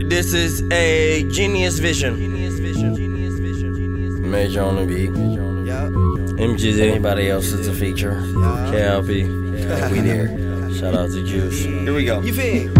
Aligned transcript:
This 0.00 0.34
is 0.34 0.68
a 0.72 1.22
genius 1.30 1.78
vision. 1.78 2.18
Major 4.28 4.62
on 4.62 4.74
the 4.74 4.86
beat. 4.86 5.10
MGZ. 5.10 6.80
Anybody 6.80 7.30
else 7.30 7.52
is 7.52 7.68
a 7.68 7.72
feature. 7.72 8.14
KLP. 8.72 9.22
And 9.22 9.92
we 9.92 10.00
there. 10.00 10.74
Shout 10.74 10.96
out 10.96 11.10
to 11.12 11.24
Juice. 11.24 11.62
Here 11.62 11.94
we 11.94 12.04
go. 12.04 12.20
You 12.22 12.32
feel? 12.32 12.72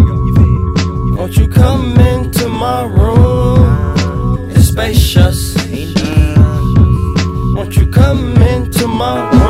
Won't 1.17 1.37
you 1.37 1.47
come 1.47 1.97
into 2.01 2.49
my 2.49 2.83
room? 2.83 4.51
It's 4.51 4.71
spacious. 4.71 5.55
Won't 7.55 7.77
you 7.77 7.87
come 7.93 8.43
into 8.43 8.89
my 8.89 9.31
room? 9.31 9.44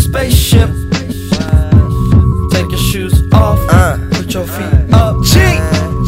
Spaceship. 0.00 0.70
Take 2.50 2.70
your 2.70 2.78
shoes 2.90 3.22
off, 3.32 3.58
Uh. 3.68 3.96
put 4.12 4.32
your 4.34 4.46
feet 4.46 4.92
up. 4.94 5.16
G, 5.24 5.38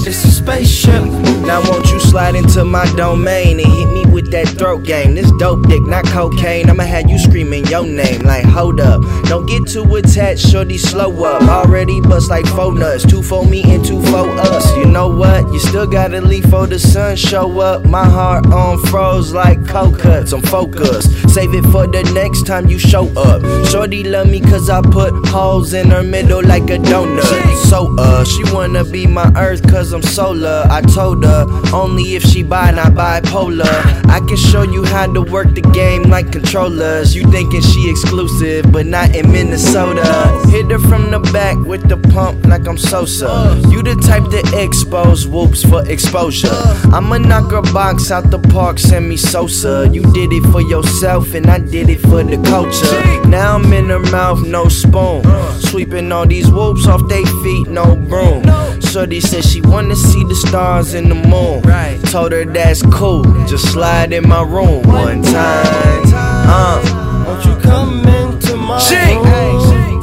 It's 0.05 0.25
a 0.25 0.31
spaceship. 0.33 1.05
Now 1.47 1.61
won't 1.69 1.87
you 1.93 2.01
slide 2.01 2.35
into 2.35 2.65
my 2.65 2.87
domain 2.97 3.61
and 3.61 3.73
hit 3.73 3.89
me 3.93 4.05
with 4.07 4.31
that 4.33 4.49
throat 4.49 4.83
game? 4.83 5.15
This 5.15 5.31
dope 5.39 5.67
dick, 5.69 5.83
not 5.87 6.05
cocaine. 6.07 6.69
I'ma 6.69 6.83
have 6.85 7.09
you 7.09 7.19
screaming 7.19 7.65
your 7.67 7.85
name 7.87 8.23
like 8.23 8.45
hold 8.45 8.81
up. 8.81 9.01
Don't 9.27 9.47
get 9.47 9.67
too 9.69 9.85
attached, 9.95 10.49
shorty, 10.51 10.77
slow 10.79 11.11
up. 11.25 11.43
Already 11.43 12.01
bust 12.01 12.31
like 12.31 12.47
four 12.47 12.73
nuts, 12.75 13.05
two 13.07 13.23
for 13.23 13.45
me 13.45 13.63
and 13.73 13.85
two 13.85 14.03
for 14.07 14.29
us. 14.29 14.77
You 14.77 14.87
know 14.87 15.09
what? 15.09 15.41
You 15.53 15.61
still 15.61 15.87
gotta 15.87 16.21
leave 16.21 16.47
for 16.47 16.67
the 16.67 16.79
sun 16.81 17.15
show 17.17 17.61
up. 17.61 17.85
My 17.85 18.05
heart 18.05 18.47
on 18.47 18.79
froze 18.87 19.33
like 19.33 19.65
cold 19.69 19.99
cuts. 20.01 20.33
I'm 20.33 20.43
focused. 20.43 21.11
Save 21.33 21.55
it 21.55 21.65
for 21.73 21.87
the 21.87 22.03
next 22.13 22.47
time 22.47 22.69
you 22.69 22.79
show 22.79 23.09
up. 23.17 23.41
Shorty 23.69 24.05
love 24.05 24.29
me 24.29 24.39
cause 24.41 24.69
I 24.69 24.83
put 24.83 25.15
holes 25.29 25.73
in 25.73 25.89
her 25.91 26.03
middle 26.03 26.43
like 26.43 26.65
a 26.65 26.77
donut. 26.77 27.57
So 27.71 27.95
uh, 27.99 28.23
she 28.25 28.45
wanna 28.53 28.85
be 28.85 29.07
my 29.07 29.33
earth 29.37 29.67
cause 29.67 29.93
I'm 29.93 30.03
solar. 30.03 30.67
I 30.69 30.83
told 30.83 31.25
her 31.25 31.47
only 31.73 32.17
if 32.17 32.23
she 32.23 32.43
buy, 32.43 32.71
not 32.73 32.93
bipolar. 32.93 33.65
I 34.11 34.19
can 34.21 34.37
show 34.37 34.63
you 34.63 34.85
how 34.85 35.11
to 35.11 35.23
work 35.23 35.55
the 35.55 35.63
game 35.63 36.03
like 36.03 36.31
controllers. 36.31 37.15
You 37.17 37.25
thinking 37.31 37.63
she 37.63 37.89
exclusive, 37.89 38.71
but 38.71 38.85
not 38.85 39.15
in 39.15 39.33
Minnesota. 39.33 40.05
Hit 40.51 40.71
her 40.71 40.79
from 40.79 41.11
the 41.11 41.21
back 41.33 41.57
with 41.67 41.89
the 41.89 41.97
pump 42.13 42.45
like 42.47 42.69
I'm 42.69 42.77
Sosa. 42.77 43.59
You 43.71 43.83
the 43.83 43.95
type 43.97 44.25
to 44.33 44.63
expose 44.63 45.27
whoops 45.27 45.65
for 45.65 45.87
exposure. 45.89 46.61
I'ma 46.93 47.19
knock 47.19 47.53
her 47.53 47.63
box 47.73 48.11
out 48.11 48.31
the 48.31 48.39
park, 48.39 48.79
Sammy 48.79 49.17
Sosa. 49.17 49.89
You 49.91 50.03
did 50.13 50.31
it 50.33 50.45
for 50.53 50.61
yourself, 50.61 51.22
and 51.35 51.47
I 51.47 51.59
did 51.59 51.89
it 51.89 52.01
for 52.01 52.23
the 52.23 52.37
culture. 52.49 53.29
Now 53.29 53.57
I'm 53.57 53.73
in 53.73 53.89
her 53.89 53.99
mouth, 53.99 54.47
no 54.47 54.69
spoon. 54.69 55.23
Sweeping 55.61 56.13
all 56.13 56.27
these 56.27 56.51
whoops 56.51 56.87
off 56.87 57.07
they 57.09 57.25
feet, 57.43 57.69
no 57.69 57.97
broom. 57.97 58.43
Shorty 58.81 59.21
said 59.21 59.45
she 59.45 59.61
wanna 59.63 59.97
see 59.97 60.23
the 60.25 60.35
stars 60.35 60.95
in 60.95 61.09
the 61.09 61.15
moon. 61.15 61.63
Told 62.11 62.33
her 62.33 62.45
that's 62.45 62.83
cool, 62.83 63.25
just 63.47 63.73
slide 63.73 64.13
in 64.13 64.29
my 64.29 64.43
room 64.43 64.83
one 64.83 65.23
time. 65.23 66.03
Uh, 66.15 67.25
Won't 67.27 67.45
you 67.47 67.57
come 67.63 68.07
into 68.07 68.57
my 68.57 68.79
room? 68.79 70.03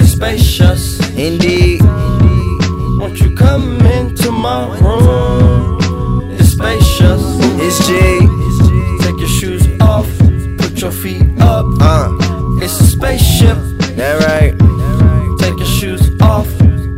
It's 0.00 0.12
spacious. 0.12 0.98
indeed. 1.16 1.82
Won't 3.00 3.20
you 3.20 3.34
come 3.34 3.80
into 3.86 4.30
my 4.30 4.66
room? 4.80 5.77
It's 12.70 12.80
a 12.82 12.86
spaceship. 12.86 13.56
that 13.96 14.14
right. 14.28 14.52
Take 15.40 15.56
your 15.58 15.66
shoes 15.66 16.02
off, 16.20 16.46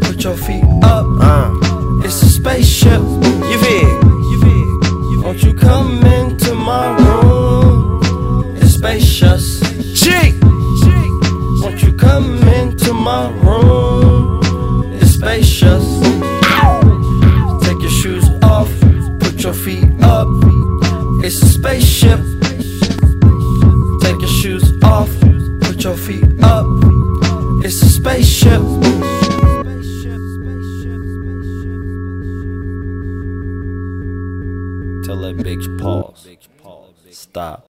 put 0.01 0.25
your 0.25 0.37
feet 0.37 0.65
up. 0.83 1.07
Uh, 1.21 2.03
It's 2.05 2.21
a 2.25 2.29
spaceship. 2.29 3.01
you 3.01 3.59
feel? 3.63 5.23
Won't 5.23 5.45
you 5.45 5.55
come 5.55 6.05
into 6.05 6.57
my 6.57 6.97
room? 6.99 8.57
It's 8.57 8.75
spacious. 8.75 9.61
G. 9.95 10.11
Won't 11.63 11.81
you 11.85 11.93
come 11.93 12.43
into 12.49 12.93
my 12.93 13.31
room? 13.31 14.43
It's 15.01 15.13
spacious. 15.13 15.87
Take 17.65 17.81
your 17.81 17.95
shoes 18.03 18.29
off, 18.43 18.71
put 19.21 19.41
your 19.45 19.55
feet 19.55 19.87
up. 20.03 20.27
It's 21.23 21.41
a 21.41 21.47
spaceship. 21.47 22.19
Spaceship. 28.11 28.61
Tell 35.05 35.21
that 35.21 35.37
bitch 35.39 35.79
pause. 35.79 36.29
Stop. 37.11 37.69